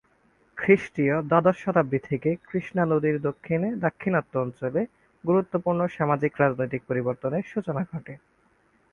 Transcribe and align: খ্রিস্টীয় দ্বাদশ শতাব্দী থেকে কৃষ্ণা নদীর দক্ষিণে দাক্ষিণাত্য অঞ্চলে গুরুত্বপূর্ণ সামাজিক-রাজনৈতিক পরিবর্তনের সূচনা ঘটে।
খ্রিস্টীয় 0.57 1.15
দ্বাদশ 1.21 1.57
শতাব্দী 1.57 1.99
থেকে 1.99 2.29
কৃষ্ণা 2.47 2.83
নদীর 2.85 3.17
দক্ষিণে 3.21 3.69
দাক্ষিণাত্য 3.75 4.33
অঞ্চলে 4.37 4.81
গুরুত্বপূর্ণ 5.23 5.81
সামাজিক-রাজনৈতিক 5.87 6.81
পরিবর্তনের 6.87 7.43
সূচনা 7.43 7.81
ঘটে। 7.91 8.13